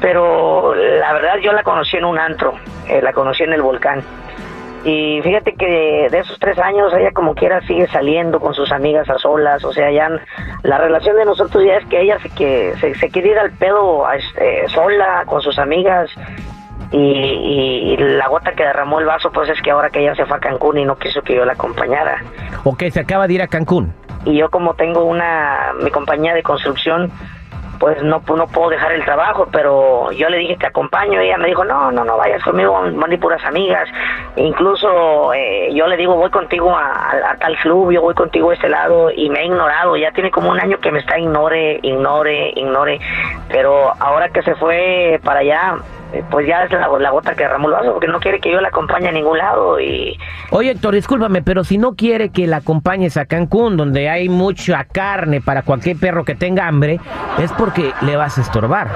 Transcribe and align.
Pero 0.00 0.74
la 0.74 1.12
verdad 1.12 1.38
yo 1.38 1.52
la 1.52 1.62
conocí 1.62 1.96
en 1.96 2.04
un 2.04 2.18
antro, 2.18 2.54
eh, 2.88 3.00
la 3.02 3.12
conocí 3.12 3.44
en 3.44 3.52
el 3.52 3.62
volcán. 3.62 4.02
Y 4.84 5.20
fíjate 5.22 5.54
que 5.54 6.08
de 6.10 6.18
esos 6.20 6.38
tres 6.38 6.58
años 6.58 6.92
ella 6.94 7.10
como 7.12 7.34
quiera 7.34 7.60
sigue 7.62 7.86
saliendo 7.88 8.38
con 8.40 8.54
sus 8.54 8.70
amigas 8.70 9.08
a 9.10 9.18
solas, 9.18 9.64
o 9.64 9.72
sea, 9.72 9.90
ya 9.90 10.08
la 10.62 10.78
relación 10.78 11.16
de 11.16 11.24
nosotros 11.24 11.64
ya 11.64 11.74
es 11.78 11.86
que 11.86 12.00
ella 12.00 12.18
se, 12.20 12.30
que, 12.30 12.74
se, 12.80 12.94
se 12.94 13.10
quiere 13.10 13.30
ir 13.30 13.38
al 13.38 13.50
pedo 13.52 14.06
a 14.06 14.14
este, 14.16 14.68
sola 14.68 15.24
con 15.26 15.42
sus 15.42 15.58
amigas 15.58 16.08
y, 16.92 16.96
y- 16.98 17.92
y 17.92 17.96
la 17.96 18.28
gota 18.28 18.52
que 18.52 18.64
derramó 18.64 19.00
el 19.00 19.06
vaso 19.06 19.30
pues 19.32 19.50
es 19.50 19.60
que 19.60 19.70
ahora 19.72 19.90
que 19.90 20.00
ella 20.00 20.14
se 20.14 20.24
fue 20.26 20.36
a 20.36 20.40
Cancún 20.40 20.78
y 20.78 20.84
no 20.84 20.96
quiso 20.96 21.22
que 21.22 21.34
yo 21.34 21.44
la 21.44 21.52
acompañara. 21.54 22.22
Ok, 22.64 22.84
se 22.90 23.00
acaba 23.00 23.26
de 23.26 23.34
ir 23.34 23.42
a 23.42 23.48
Cancún. 23.48 23.92
Y 24.24 24.36
yo 24.38 24.48
como 24.48 24.74
tengo 24.74 25.04
una, 25.04 25.72
mi 25.82 25.90
compañía 25.90 26.34
de 26.34 26.42
construcción, 26.42 27.10
pues 27.78 28.02
no, 28.02 28.22
no 28.26 28.46
puedo 28.48 28.70
dejar 28.70 28.92
el 28.92 29.04
trabajo, 29.04 29.48
pero 29.52 30.10
yo 30.12 30.28
le 30.28 30.38
dije 30.38 30.56
te 30.56 30.66
acompaño, 30.66 31.20
ella 31.20 31.36
me 31.38 31.48
dijo, 31.48 31.64
no, 31.64 31.90
no, 31.92 32.04
no 32.04 32.16
vayas 32.16 32.42
conmigo, 32.42 32.72
van 32.72 33.10
puras 33.18 33.44
amigas, 33.44 33.88
incluso 34.36 35.32
eh, 35.34 35.70
yo 35.74 35.86
le 35.86 35.96
digo, 35.96 36.14
voy 36.16 36.30
contigo 36.30 36.74
a, 36.76 37.10
a- 37.30 37.36
tal 37.38 37.56
club, 37.58 37.90
yo 37.92 38.02
voy 38.02 38.14
contigo 38.14 38.50
a 38.50 38.54
este 38.54 38.68
lado, 38.68 39.10
y 39.10 39.28
me 39.30 39.40
ha 39.40 39.44
ignorado, 39.44 39.96
ya 39.96 40.10
tiene 40.12 40.30
como 40.30 40.50
un 40.50 40.60
año 40.60 40.78
que 40.78 40.90
me 40.92 40.98
está 41.00 41.18
ignore, 41.18 41.80
ignore, 41.82 42.52
ignore, 42.56 43.00
pero 43.48 43.92
ahora 44.00 44.28
que 44.30 44.42
se 44.42 44.54
fue 44.56 45.20
para 45.24 45.40
allá, 45.40 45.76
pues 46.30 46.46
ya 46.46 46.64
es 46.64 46.70
la, 46.72 46.88
la 46.98 47.10
gota 47.10 47.34
que 47.34 47.42
derramó 47.42 47.68
el 47.68 47.74
vaso, 47.74 47.92
porque 47.92 48.08
no 48.08 48.20
quiere 48.20 48.40
que 48.40 48.50
yo 48.50 48.60
la 48.60 48.68
acompañe 48.68 49.08
a 49.08 49.12
ningún 49.12 49.38
lado, 49.38 49.78
y 49.80 50.18
Oye, 50.50 50.70
Héctor, 50.70 50.94
discúlpame, 50.94 51.42
pero 51.42 51.64
si 51.64 51.78
no 51.78 51.94
quiere 51.94 52.30
que 52.30 52.46
la 52.46 52.58
acompañes 52.58 53.16
a 53.16 53.26
Cancún, 53.26 53.76
donde 53.76 54.08
hay 54.08 54.28
mucha 54.28 54.84
carne 54.84 55.40
para 55.40 55.62
cualquier 55.62 55.96
perro 55.98 56.24
que 56.24 56.34
tenga 56.34 56.66
hambre, 56.66 57.00
es 57.38 57.52
porque 57.52 57.92
le 58.02 58.16
vas 58.16 58.38
a 58.38 58.40
estorbar. 58.40 58.88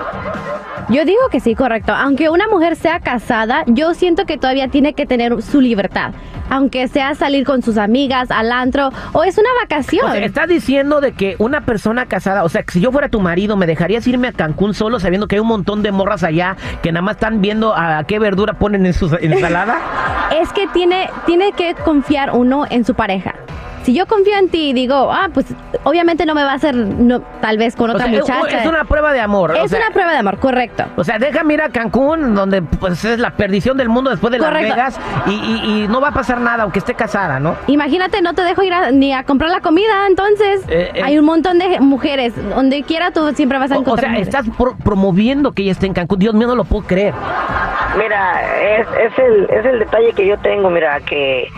Yo 0.88 1.04
digo 1.04 1.20
que 1.30 1.40
sí, 1.40 1.54
correcto. 1.54 1.92
Aunque 1.92 2.28
una 2.28 2.48
mujer 2.48 2.76
sea 2.76 3.00
casada, 3.00 3.64
yo 3.66 3.94
siento 3.94 4.26
que 4.26 4.36
todavía 4.36 4.68
tiene 4.68 4.94
que 4.94 5.06
tener 5.06 5.40
su 5.42 5.60
libertad. 5.60 6.12
Aunque 6.52 6.86
sea 6.86 7.14
salir 7.14 7.46
con 7.46 7.62
sus 7.62 7.78
amigas 7.78 8.30
al 8.30 8.52
antro 8.52 8.90
o 9.12 9.24
es 9.24 9.38
una 9.38 9.48
vacación. 9.62 10.06
O 10.06 10.12
sea, 10.12 10.22
estás 10.22 10.48
diciendo 10.48 11.00
de 11.00 11.12
que 11.12 11.34
una 11.38 11.62
persona 11.62 12.04
casada, 12.04 12.44
o 12.44 12.50
sea, 12.50 12.62
que 12.62 12.72
si 12.72 12.80
yo 12.82 12.92
fuera 12.92 13.08
tu 13.08 13.20
marido, 13.20 13.56
¿me 13.56 13.66
dejarías 13.66 14.06
irme 14.06 14.28
a 14.28 14.32
Cancún 14.32 14.74
solo 14.74 15.00
sabiendo 15.00 15.28
que 15.28 15.36
hay 15.36 15.40
un 15.40 15.48
montón 15.48 15.82
de 15.82 15.92
morras 15.92 16.24
allá 16.24 16.56
que 16.82 16.92
nada 16.92 17.00
más 17.00 17.16
están 17.16 17.40
viendo 17.40 17.74
a 17.74 18.04
qué 18.04 18.18
verdura 18.18 18.52
ponen 18.58 18.84
en 18.84 18.92
su 18.92 19.06
ensalada? 19.18 19.80
Es 20.42 20.50
que 20.52 20.66
tiene, 20.68 21.10
tiene 21.26 21.52
que 21.52 21.74
confiar 21.74 22.30
uno 22.34 22.64
en 22.68 22.84
su 22.84 22.94
pareja. 22.94 23.34
Si 23.82 23.94
yo 23.94 24.06
confío 24.06 24.36
en 24.36 24.48
ti 24.48 24.70
y 24.70 24.72
digo, 24.72 25.10
ah, 25.12 25.28
pues 25.34 25.46
obviamente 25.84 26.24
no 26.24 26.34
me 26.34 26.44
va 26.44 26.52
a 26.52 26.54
hacer, 26.54 26.74
no, 26.74 27.20
tal 27.40 27.58
vez 27.58 27.74
con 27.74 27.90
O 27.90 27.94
otra 27.94 28.06
sea, 28.06 28.14
es- 28.14 28.20
muchacha. 28.20 28.60
es 28.62 28.66
una 28.66 28.84
prueba 28.84 29.12
de 29.12 29.20
amor. 29.20 29.50
o 29.50 29.54
Es 29.64 29.70
sea, 29.70 29.80
una 29.80 29.90
prueba 29.90 30.12
de 30.12 30.18
amor, 30.18 30.38
correcto. 30.38 30.84
O 30.96 31.02
sea, 31.04 31.18
déjame 31.18 31.54
ir 31.54 31.62
a 31.62 31.68
Cancún, 31.70 32.34
donde 32.34 32.62
pues 32.62 33.04
es 33.04 33.18
la 33.18 33.30
perdición 33.32 33.76
del 33.76 33.88
mundo 33.88 34.10
después 34.10 34.30
de 34.32 34.38
Correcto. 34.38 34.76
Las 34.76 34.98
Vegas, 34.98 35.00
y, 35.26 35.32
y- 35.32 35.82
y 35.84 35.88
no 35.88 36.00
va 36.00 36.08
a 36.08 36.12
pasar 36.12 36.40
nada, 36.40 36.62
aunque 36.62 36.78
esté 36.78 36.94
casada, 36.94 37.40
¿no? 37.40 37.56
Imagínate, 37.66 38.22
no 38.22 38.34
te 38.34 38.42
dejo 38.42 38.62
ir 38.62 38.72
a- 38.72 38.90
ni 38.92 39.12
a 39.12 39.24
comprar 39.24 39.50
la 39.50 39.60
comida, 39.60 40.06
entonces 40.08 40.62
Eh, 40.68 40.90
eh. 40.94 41.02
hay 41.02 41.18
un 41.18 41.24
montón 41.24 41.58
de 41.58 41.80
mujeres. 41.80 42.34
Donde 42.54 42.82
quiera 42.84 43.10
tú 43.10 43.32
siempre 43.34 43.58
vas 43.58 43.70
a 43.72 43.74
O, 43.74 43.78
o 43.78 43.80
encontrar 43.80 44.10
sea, 44.10 44.18
mujeres. 44.18 44.28
estás 44.34 44.56
pro- 44.56 44.76
promoviendo 44.82 45.52
que 45.52 45.62
ella 45.62 45.72
esté 45.72 45.86
en 45.86 45.94
Cancún. 45.94 46.18
Dios 46.20 46.34
mío, 46.34 46.46
no 46.46 46.54
lo 46.54 46.64
puedo 46.64 46.86
creer. 46.86 47.14
Mira, 47.98 48.58
es, 48.78 48.86
es, 49.00 49.18
el, 49.18 49.44
es 49.50 49.66
el 49.66 49.78
detalle 49.80 50.12
que 50.14 50.26
yo 50.26 50.38
tengo, 50.38 50.70
mira, 50.70 51.00
que 51.00 51.48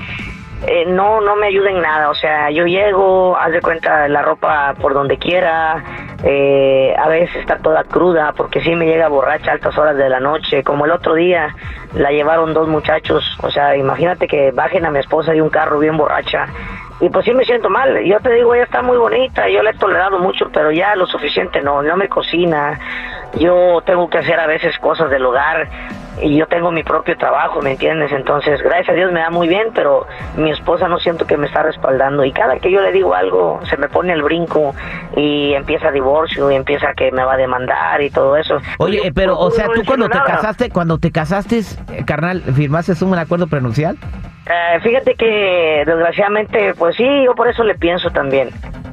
eh, 0.67 0.87
no 0.87 1.21
no 1.21 1.37
me 1.37 1.47
ayuda 1.49 1.71
en 1.71 1.81
nada. 1.81 2.11
O 2.11 2.15
sea, 2.15 2.51
yo 2.51 2.67
llego, 2.67 3.37
haz 3.37 3.53
de 3.53 3.61
cuenta 3.61 4.09
la 4.09 4.23
ropa 4.23 4.75
por 4.81 4.95
donde 4.95 5.19
quiera, 5.19 5.83
eh, 6.25 6.95
a 6.99 7.09
veces 7.09 7.37
está 7.37 7.59
toda 7.59 7.85
cruda, 7.85 8.33
porque 8.37 8.63
sí 8.63 8.75
me 8.75 8.87
llega 8.87 9.09
borracha 9.09 9.51
a 9.51 9.55
altas 9.55 9.77
horas 9.77 9.97
de 9.97 10.09
la 10.09 10.21
noche. 10.21 10.63
Como 10.63 10.87
el 10.87 10.93
otro 10.93 11.15
día 11.15 11.55
la 11.95 12.11
llevaron 12.11 12.55
dos 12.55 12.69
muchachos, 12.69 13.25
o 13.43 13.51
sea, 13.51 13.77
imagínate 13.77 14.27
que 14.27 14.51
bajen 14.53 14.87
a 14.87 14.91
mi 14.91 15.01
esposa 15.01 15.33
de 15.33 15.43
un 15.43 15.51
carro 15.51 15.79
bien 15.79 15.97
borracha. 15.97 16.47
Y 17.01 17.09
pues 17.11 17.25
sí 17.25 17.35
me 17.35 17.45
siento 17.45 17.69
mal. 17.69 18.03
Yo 18.05 18.21
te 18.21 18.33
digo, 18.33 18.55
ella 18.55 18.65
está 18.65 18.81
muy 18.81 18.97
bonita, 18.97 19.49
yo 19.49 19.63
la 19.63 19.71
he 19.71 19.75
tolerado 19.75 20.19
mucho, 20.19 20.49
pero 20.53 20.71
ya 20.71 20.95
lo 20.95 21.07
suficiente 21.07 21.61
no, 21.61 21.83
no 21.83 21.97
me 21.97 22.09
cocina. 22.09 22.79
Yo 23.39 23.83
tengo 23.85 24.09
que 24.09 24.19
hacer 24.19 24.39
a 24.39 24.47
veces 24.47 24.79
cosas 24.79 25.11
del 25.11 25.27
hogar 25.27 25.69
y 26.21 26.37
yo 26.37 26.47
tengo 26.47 26.71
mi 26.71 26.83
propio 26.83 27.17
trabajo, 27.17 27.61
¿me 27.61 27.73
entiendes? 27.73 28.13
Entonces, 28.13 28.61
gracias 28.63 28.91
a 28.91 28.93
Dios 28.93 29.13
me 29.13 29.21
da 29.21 29.31
muy 29.31 29.49
bien, 29.49 29.69
pero 29.75 30.07
mi 30.37 30.51
esposa 30.51 30.89
no 30.89 30.99
siento 30.99 31.27
que 31.27 31.37
me 31.37 31.47
está 31.47 31.63
respaldando 31.63 32.25
y 32.25 32.33
cada 32.33 32.59
que 32.59 32.71
yo 32.71 32.81
le 32.81 32.93
digo 32.93 33.15
algo 33.15 33.61
se 33.69 33.77
me 33.77 33.89
pone 33.89 34.13
el 34.13 34.23
brinco 34.23 34.75
y 35.17 35.53
empieza 35.55 35.91
divorcio 35.91 36.51
y 36.51 36.55
empieza 36.55 36.93
que 36.95 37.11
me 37.13 37.25
va 37.25 37.35
a 37.35 37.37
demandar 37.37 38.01
y 38.03 38.11
todo 38.11 38.37
eso. 38.37 38.59
Oye, 38.79 39.01
yo 39.05 39.15
pero, 39.15 39.39
o 39.39 39.51
sea, 39.51 39.67
no 39.67 39.75
tú 39.75 39.83
cuando 39.85 40.09
te 40.09 40.19
nada. 40.19 40.31
casaste, 40.31 40.71
cuando 40.71 40.99
te 40.99 41.11
casaste, 41.11 41.63
carnal, 42.07 42.43
¿firmaste 42.43 42.93
un 43.05 43.19
acuerdo 43.19 43.47
prenupcial? 43.47 43.97
Eh, 44.47 44.81
fíjate 44.83 45.15
que 45.15 45.83
desgraciadamente, 45.87 46.75
pues 46.75 46.97
sí, 46.97 47.07
yo 47.25 47.35
por 47.35 47.49
eso 47.49 47.65
le 47.65 47.75
pienso 47.75 48.11
también. 48.11 48.51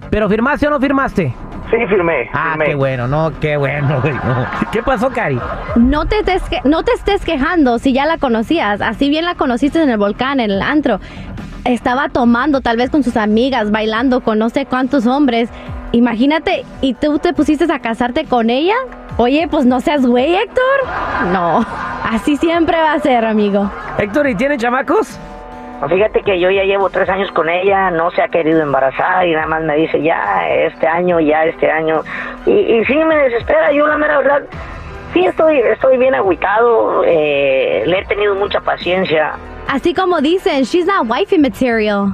¿Pero 0.09 0.29
firmaste 0.29 0.67
o 0.67 0.69
no 0.69 0.79
firmaste? 0.79 1.33
Sí, 1.71 1.77
firmé. 1.87 2.29
Ah, 2.33 2.55
qué 2.63 2.75
bueno, 2.75 3.07
no, 3.07 3.31
qué 3.39 3.55
bueno, 3.57 3.87
no. 4.03 4.45
¿Qué 4.71 4.83
pasó, 4.83 5.09
Cari? 5.09 5.39
No 5.77 6.05
te, 6.05 6.19
estés 6.19 6.43
que- 6.43 6.61
no 6.65 6.83
te 6.83 6.91
estés 6.91 7.23
quejando 7.25 7.79
si 7.79 7.93
ya 7.93 8.05
la 8.05 8.17
conocías. 8.17 8.81
Así 8.81 9.09
bien 9.09 9.25
la 9.25 9.35
conociste 9.35 9.81
en 9.81 9.89
el 9.89 9.97
volcán, 9.97 10.39
en 10.39 10.51
el 10.51 10.61
antro. 10.61 10.99
Estaba 11.63 12.09
tomando, 12.09 12.61
tal 12.61 12.77
vez 12.77 12.89
con 12.89 13.03
sus 13.03 13.15
amigas, 13.17 13.71
bailando 13.71 14.21
con 14.21 14.37
no 14.39 14.49
sé 14.49 14.65
cuántos 14.65 15.07
hombres. 15.07 15.49
Imagínate, 15.93 16.65
¿y 16.81 16.93
tú 16.93 17.19
te 17.19 17.33
pusiste 17.33 17.71
a 17.71 17.79
casarte 17.79 18.25
con 18.25 18.49
ella? 18.49 18.75
Oye, 19.17 19.47
pues 19.49 19.65
no 19.65 19.79
seas 19.81 20.05
güey, 20.05 20.35
Héctor. 20.35 20.63
No, 21.31 21.65
así 22.09 22.37
siempre 22.37 22.77
va 22.81 22.93
a 22.93 22.99
ser, 22.99 23.25
amigo. 23.25 23.69
Héctor, 23.97 24.27
¿y 24.29 24.35
tiene 24.35 24.57
chamacos? 24.57 25.19
Fíjate 25.89 26.21
que 26.21 26.39
yo 26.39 26.51
ya 26.51 26.63
llevo 26.63 26.89
tres 26.89 27.09
años 27.09 27.31
con 27.31 27.49
ella, 27.49 27.89
no 27.89 28.11
se 28.11 28.21
ha 28.21 28.27
querido 28.27 28.61
embarazar 28.61 29.27
y 29.27 29.33
nada 29.33 29.47
más 29.47 29.63
me 29.63 29.75
dice 29.75 30.01
ya 30.01 30.47
este 30.47 30.87
año, 30.87 31.19
ya 31.19 31.45
este 31.45 31.71
año. 31.71 32.01
Y, 32.45 32.51
y 32.51 32.85
sí 32.85 32.95
me 32.95 33.15
desespera, 33.15 33.71
yo 33.71 33.87
la 33.87 33.97
mera 33.97 34.17
verdad, 34.19 34.43
sí 35.13 35.25
estoy, 35.25 35.57
estoy 35.57 35.97
bien 35.97 36.13
agüitado, 36.13 37.03
eh, 37.05 37.83
le 37.85 37.99
he 37.99 38.05
tenido 38.05 38.35
mucha 38.35 38.61
paciencia. 38.61 39.33
Así 39.67 39.93
como 39.93 40.21
dicen, 40.21 40.63
she's 40.63 40.85
not 40.85 41.09
wifey 41.09 41.39
material. 41.39 42.13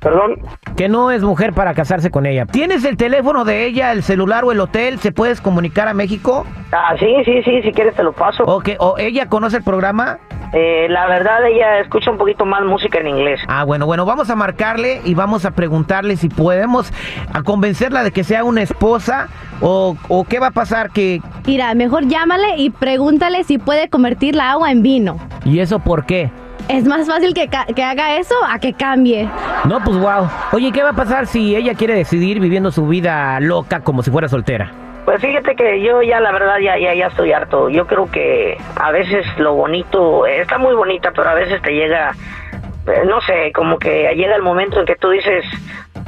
Perdón. 0.00 0.36
Que 0.76 0.88
no 0.88 1.10
es 1.10 1.22
mujer 1.22 1.52
para 1.54 1.72
casarse 1.72 2.10
con 2.10 2.26
ella. 2.26 2.44
¿Tienes 2.44 2.84
el 2.84 2.96
teléfono 2.96 3.44
de 3.44 3.64
ella, 3.64 3.92
el 3.92 4.02
celular 4.02 4.44
o 4.44 4.52
el 4.52 4.60
hotel? 4.60 4.98
¿Se 4.98 5.12
puedes 5.12 5.40
comunicar 5.40 5.88
a 5.88 5.94
México? 5.94 6.44
Ah, 6.72 6.94
sí, 6.98 7.06
sí, 7.24 7.42
sí, 7.42 7.62
si 7.62 7.72
quieres 7.72 7.94
te 7.94 8.02
lo 8.02 8.12
paso. 8.12 8.44
¿O, 8.44 8.60
que, 8.60 8.76
o 8.80 8.98
ella 8.98 9.28
conoce 9.28 9.58
el 9.58 9.62
programa? 9.62 10.18
Eh, 10.54 10.86
la 10.88 11.06
verdad 11.08 11.44
ella 11.48 11.80
escucha 11.80 12.10
un 12.12 12.16
poquito 12.18 12.44
más 12.46 12.62
música 12.64 12.98
en 13.00 13.08
inglés. 13.08 13.40
Ah, 13.48 13.64
bueno, 13.64 13.86
bueno, 13.86 14.04
vamos 14.06 14.30
a 14.30 14.36
marcarle 14.36 15.00
y 15.04 15.14
vamos 15.14 15.44
a 15.44 15.50
preguntarle 15.50 16.16
si 16.16 16.28
podemos 16.28 16.92
a 17.32 17.42
convencerla 17.42 18.04
de 18.04 18.12
que 18.12 18.22
sea 18.22 18.44
una 18.44 18.62
esposa 18.62 19.28
o, 19.60 19.96
o 20.08 20.24
qué 20.24 20.38
va 20.38 20.48
a 20.48 20.50
pasar 20.52 20.90
que... 20.90 21.20
Mira, 21.46 21.74
mejor 21.74 22.06
llámale 22.06 22.56
y 22.58 22.70
pregúntale 22.70 23.42
si 23.44 23.58
puede 23.58 23.88
convertir 23.88 24.36
la 24.36 24.52
agua 24.52 24.70
en 24.70 24.82
vino. 24.82 25.16
¿Y 25.44 25.58
eso 25.58 25.80
por 25.80 26.06
qué? 26.06 26.30
Es 26.68 26.84
más 26.84 27.06
fácil 27.06 27.34
que, 27.34 27.48
ca- 27.48 27.66
que 27.66 27.82
haga 27.82 28.16
eso 28.16 28.34
a 28.48 28.58
que 28.58 28.72
cambie. 28.72 29.28
No, 29.64 29.80
pues 29.84 29.98
wow. 29.98 30.28
Oye, 30.52 30.70
¿qué 30.72 30.82
va 30.82 30.90
a 30.90 30.94
pasar 30.94 31.26
si 31.26 31.56
ella 31.56 31.74
quiere 31.74 31.94
decidir 31.94 32.38
viviendo 32.40 32.70
su 32.70 32.86
vida 32.86 33.38
loca 33.40 33.80
como 33.80 34.02
si 34.02 34.10
fuera 34.10 34.28
soltera? 34.28 34.72
Pues 35.04 35.20
fíjate 35.20 35.54
que 35.54 35.82
yo 35.82 36.00
ya 36.00 36.18
la 36.20 36.32
verdad 36.32 36.58
ya, 36.58 36.78
ya, 36.78 36.94
ya 36.94 37.08
estoy 37.08 37.32
harto. 37.32 37.68
Yo 37.68 37.86
creo 37.86 38.10
que 38.10 38.56
a 38.76 38.90
veces 38.90 39.26
lo 39.38 39.54
bonito, 39.54 40.26
está 40.26 40.56
muy 40.56 40.74
bonita, 40.74 41.12
pero 41.14 41.28
a 41.28 41.34
veces 41.34 41.60
te 41.60 41.72
llega, 41.72 42.12
eh, 42.86 43.02
no 43.04 43.20
sé, 43.20 43.52
como 43.52 43.78
que 43.78 44.14
llega 44.14 44.34
el 44.34 44.42
momento 44.42 44.80
en 44.80 44.86
que 44.86 44.96
tú 44.96 45.10
dices, 45.10 45.44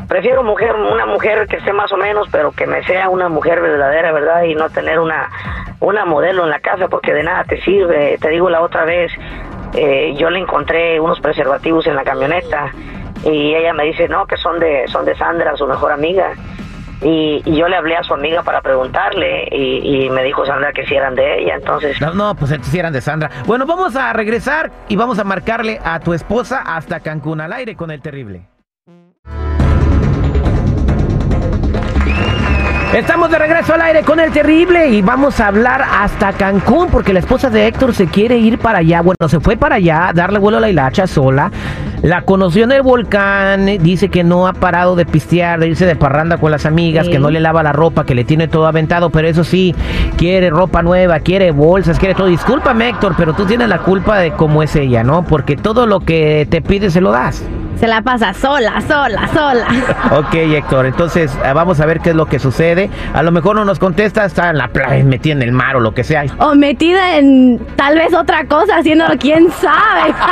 prefiero 0.08 0.42
mujer, 0.42 0.74
una 0.74 1.04
mujer 1.04 1.46
que 1.46 1.56
esté 1.56 1.74
más 1.74 1.92
o 1.92 1.98
menos, 1.98 2.26
pero 2.32 2.52
que 2.52 2.66
me 2.66 2.82
sea 2.84 3.10
una 3.10 3.28
mujer 3.28 3.60
verdadera, 3.60 4.12
¿verdad? 4.12 4.44
Y 4.44 4.54
no 4.54 4.70
tener 4.70 4.98
una, 4.98 5.28
una 5.80 6.06
modelo 6.06 6.44
en 6.44 6.50
la 6.50 6.60
casa 6.60 6.88
porque 6.88 7.12
de 7.12 7.22
nada 7.22 7.44
te 7.44 7.60
sirve. 7.60 8.16
Te 8.18 8.30
digo 8.30 8.48
la 8.48 8.62
otra 8.62 8.86
vez, 8.86 9.12
eh, 9.74 10.14
yo 10.16 10.30
le 10.30 10.38
encontré 10.38 10.98
unos 11.00 11.20
preservativos 11.20 11.86
en 11.86 11.96
la 11.96 12.04
camioneta 12.04 12.72
y 13.24 13.54
ella 13.54 13.74
me 13.74 13.84
dice, 13.84 14.08
no, 14.08 14.26
que 14.26 14.38
son 14.38 14.58
de, 14.58 14.88
son 14.88 15.04
de 15.04 15.14
Sandra, 15.16 15.54
su 15.54 15.66
mejor 15.66 15.92
amiga. 15.92 16.32
Y, 17.02 17.42
y 17.44 17.56
yo 17.56 17.68
le 17.68 17.76
hablé 17.76 17.96
a 17.96 18.02
su 18.02 18.14
amiga 18.14 18.42
para 18.42 18.62
preguntarle 18.62 19.48
y, 19.50 20.08
me 20.10 20.22
dijo 20.24 20.46
Sandra 20.46 20.72
que 20.72 20.86
si 20.86 20.94
eran 20.94 21.14
de 21.14 21.42
ella, 21.42 21.56
entonces... 21.56 22.00
No, 22.00 22.14
no, 22.14 22.34
pues 22.34 22.50
entonces 22.50 22.72
sí 22.72 22.78
eran 22.78 22.92
de 22.92 23.00
Sandra. 23.00 23.30
Bueno, 23.46 23.66
vamos 23.66 23.96
a 23.96 24.12
regresar 24.12 24.70
y 24.88 24.96
vamos 24.96 25.18
a 25.18 25.24
marcarle 25.24 25.78
a 25.84 26.00
tu 26.00 26.14
esposa 26.14 26.62
hasta 26.64 27.00
Cancún 27.00 27.40
al 27.40 27.52
aire 27.52 27.76
con 27.76 27.90
el 27.90 28.00
terrible. 28.00 28.48
Estamos 32.94 33.30
de 33.30 33.38
regreso 33.38 33.74
al 33.74 33.82
aire 33.82 34.02
con 34.04 34.20
el 34.20 34.32
terrible 34.32 34.88
y 34.88 35.02
vamos 35.02 35.38
a 35.40 35.48
hablar 35.48 35.82
hasta 35.82 36.32
Cancún 36.32 36.88
porque 36.88 37.12
la 37.12 37.18
esposa 37.18 37.50
de 37.50 37.66
Héctor 37.66 37.94
se 37.94 38.06
quiere 38.06 38.38
ir 38.38 38.58
para 38.58 38.78
allá. 38.78 39.02
Bueno, 39.02 39.28
se 39.28 39.38
fue 39.38 39.56
para 39.56 39.74
allá, 39.74 40.12
darle 40.14 40.38
vuelo 40.38 40.58
a 40.58 40.60
la 40.60 40.70
hilacha 40.70 41.06
sola. 41.06 41.50
La 42.06 42.22
conoció 42.22 42.62
en 42.62 42.70
el 42.70 42.82
volcán, 42.82 43.66
dice 43.80 44.10
que 44.10 44.22
no 44.22 44.46
ha 44.46 44.52
parado 44.52 44.94
de 44.94 45.04
pistear, 45.04 45.58
de 45.58 45.66
irse 45.66 45.86
de 45.86 45.96
parranda 45.96 46.38
con 46.38 46.52
las 46.52 46.64
amigas, 46.64 47.06
Sí. 47.06 47.10
que 47.10 47.18
no 47.18 47.30
le 47.32 47.40
lava 47.40 47.64
la 47.64 47.72
ropa, 47.72 48.04
que 48.04 48.14
le 48.14 48.22
tiene 48.22 48.46
todo 48.46 48.68
aventado, 48.68 49.10
pero 49.10 49.26
eso 49.26 49.42
sí, 49.42 49.74
quiere 50.16 50.50
ropa 50.50 50.82
nueva, 50.82 51.18
quiere 51.18 51.50
bolsas, 51.50 51.98
quiere 51.98 52.14
todo. 52.14 52.28
Discúlpame 52.28 52.90
Héctor, 52.90 53.14
pero 53.16 53.32
tú 53.32 53.44
tienes 53.44 53.68
la 53.68 53.78
culpa 53.78 54.20
de 54.20 54.30
cómo 54.30 54.62
es 54.62 54.76
ella, 54.76 55.02
¿no? 55.02 55.24
Porque 55.24 55.56
todo 55.56 55.88
lo 55.88 55.98
que 55.98 56.46
te 56.48 56.62
pide 56.62 56.90
se 56.90 57.00
lo 57.00 57.10
das. 57.10 57.44
Se 57.78 57.86
la 57.86 58.00
pasa 58.02 58.32
sola, 58.32 58.80
sola, 58.80 59.28
sola. 59.28 59.66
Ok, 60.18 60.34
Héctor, 60.34 60.86
entonces 60.86 61.36
eh, 61.44 61.52
vamos 61.54 61.78
a 61.80 61.86
ver 61.86 62.00
qué 62.00 62.10
es 62.10 62.16
lo 62.16 62.26
que 62.26 62.38
sucede. 62.38 62.88
A 63.14 63.22
lo 63.22 63.30
mejor 63.32 63.56
no 63.56 63.64
nos 63.64 63.78
contesta, 63.78 64.24
está 64.24 64.48
en 64.50 64.58
la 64.58 64.68
playa, 64.68 65.04
metida 65.04 65.34
en 65.34 65.42
el 65.42 65.52
mar 65.52 65.76
o 65.76 65.80
lo 65.80 65.92
que 65.92 66.02
sea. 66.02 66.24
O 66.38 66.54
metida 66.54 67.16
en 67.18 67.60
tal 67.76 67.96
vez 67.96 68.14
otra 68.14 68.44
cosa, 68.46 68.78
haciéndolo 68.78 69.14
quién 69.18 69.50
sabe. 69.50 70.14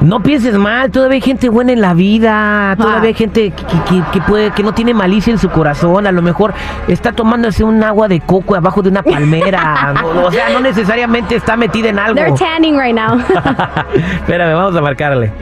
No 0.00 0.20
pienses 0.22 0.54
mal, 0.56 0.90
todavía 0.90 1.14
hay 1.16 1.20
gente 1.22 1.48
buena 1.48 1.72
en 1.72 1.80
la 1.80 1.94
vida, 1.94 2.74
todavía 2.76 3.08
hay 3.08 3.14
gente 3.14 3.50
que, 3.50 3.64
que- 3.88 4.02
que 4.12 4.20
puede, 4.20 4.50
que 4.50 4.62
no 4.62 4.72
tiene 4.72 4.92
malicia 4.92 5.30
en 5.32 5.38
su 5.38 5.48
corazón, 5.48 6.06
a 6.06 6.12
lo 6.12 6.20
mejor 6.20 6.52
está 6.88 7.12
tomándose 7.12 7.64
un 7.64 7.82
agua 7.82 8.06
de 8.08 8.20
coco 8.20 8.54
abajo 8.54 8.82
de 8.82 8.90
una 8.90 9.02
palmera, 9.02 9.94
no, 10.02 10.24
o 10.26 10.30
sea, 10.30 10.50
no 10.50 10.60
necesariamente 10.60 11.36
está 11.36 11.56
metida 11.56 11.88
en 11.88 11.98
algo. 11.98 12.14
They're 12.16 12.36
tanning 12.36 12.78
right 12.78 12.94
now. 12.94 13.18
Espérame, 13.94 14.54
vamos 14.54 14.76
a 14.76 14.80
marcarle. 14.82 15.32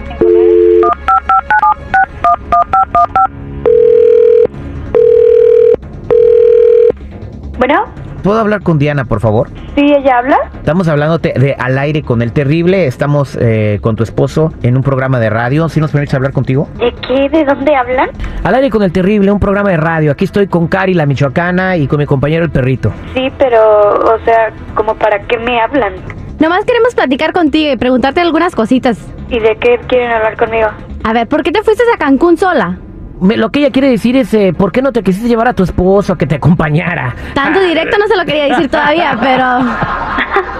Bueno, 7.59 7.85
¿Puedo 8.23 8.39
hablar 8.39 8.63
con 8.63 8.79
Diana, 8.79 9.05
por 9.05 9.21
favor? 9.21 9.49
sí, 9.75 9.85
ella 9.99 10.19
habla. 10.19 10.37
Estamos 10.55 10.87
hablando 10.87 11.19
de 11.19 11.57
al 11.59 11.77
aire 11.79 12.03
con 12.03 12.23
el 12.23 12.33
terrible, 12.33 12.87
estamos 12.87 13.37
eh, 13.41 13.79
con 13.83 13.97
tu 13.97 14.05
esposo 14.05 14.53
en 14.63 14.77
un 14.77 14.83
programa 14.83 15.19
de 15.19 15.29
radio, 15.29 15.69
¿sí 15.69 15.81
nos 15.81 15.91
permites 15.91 16.15
hablar 16.15 16.33
contigo? 16.33 16.69
¿De 16.79 16.93
qué? 17.07 17.29
¿De 17.29 17.45
dónde 17.45 17.75
hablan? 17.75 18.11
Al 18.45 18.55
aire 18.55 18.71
con 18.71 18.83
el 18.85 18.93
terrible, 18.93 19.33
un 19.33 19.41
programa 19.41 19.71
de 19.71 19.77
radio. 19.77 20.13
Aquí 20.13 20.25
estoy 20.25 20.47
con 20.47 20.69
Cari, 20.69 20.95
la 20.95 21.05
michoacana, 21.07 21.77
y 21.77 21.89
con 21.89 21.99
mi 21.99 22.07
compañero 22.07 22.45
el 22.45 22.51
perrito. 22.51 22.93
Sí, 23.15 23.29
pero, 23.39 23.59
o 23.91 24.19
sea, 24.25 24.53
como 24.77 24.95
para 24.95 25.21
qué 25.27 25.39
me 25.39 25.61
hablan 25.61 25.95
Nomás 26.43 26.65
queremos 26.65 26.93
platicar 26.97 27.33
contigo 27.33 27.73
y 27.73 27.77
preguntarte 27.77 28.21
algunas 28.21 28.57
cositas. 28.57 28.99
y 29.31 29.39
de 29.39 29.57
qué 29.61 29.79
quieren 29.87 30.11
hablar 30.11 30.37
conmigo. 30.37 30.67
A 31.05 31.13
ver, 31.13 31.29
¿por 31.29 31.45
qué 31.45 31.53
te 31.53 31.63
fuiste 31.63 31.85
a 31.95 31.97
Cancún 31.99 32.37
sola? 32.37 32.79
Me- 33.21 33.37
lo 33.37 33.51
que 33.51 33.61
ella 33.61 33.71
quiere 33.71 33.89
decir 33.89 34.17
es, 34.17 34.35
eh, 34.35 34.53
¿por 34.53 34.73
qué 34.73 34.83
no 34.83 34.91
te 34.91 35.05
quisiste 35.05 35.29
llevar 35.29 35.47
a 35.47 35.55
tu 35.55 35.63
esposo 35.63 36.15
a 36.15 36.19
que 36.19 36.27
te 36.27 36.35
acompañara? 36.35 37.15
Tanto 37.33 37.61
directo 37.61 37.97
no 37.97 38.09
se 38.09 38.17
lo 38.17 38.25
quería 38.25 38.47
decir 38.49 38.69
todavía, 38.69 39.17
pero... 39.21 39.45